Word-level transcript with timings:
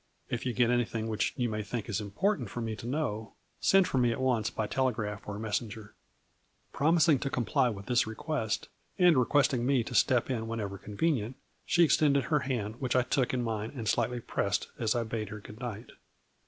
If 0.31 0.47
you 0.47 0.53
get 0.53 0.71
any 0.71 0.83
thing 0.83 1.07
which 1.07 1.31
you 1.37 1.47
may 1.47 1.61
think 1.61 1.87
it 1.87 1.99
important 1.99 2.49
for 2.49 2.59
me 2.59 2.75
to 2.75 2.87
know, 2.87 3.35
send 3.59 3.87
for 3.87 3.99
me 3.99 4.11
at 4.11 4.19
once 4.19 4.49
by 4.49 4.65
telegraph 4.65 5.27
or 5.27 5.37
messenger. 5.37 5.93
5' 6.71 6.73
Promising 6.73 7.19
to 7.19 7.29
comply 7.29 7.69
with 7.69 7.85
this 7.85 8.07
request, 8.07 8.67
and 8.97 9.15
requesting 9.15 9.63
me 9.63 9.83
to 9.83 9.93
step 9.93 10.31
in 10.31 10.47
whenever 10.47 10.79
convenient, 10.79 11.35
she 11.67 11.83
extended 11.83 12.23
her 12.23 12.39
hand 12.39 12.81
which 12.81 12.95
I 12.95 13.03
took 13.03 13.31
in 13.31 13.43
mine 13.43 13.71
and 13.75 13.87
slightly 13.87 14.19
pressed 14.19 14.69
as 14.79 14.95
I 14.95 15.03
bade 15.03 15.29
her 15.29 15.39
good 15.39 15.59
night. 15.59 15.91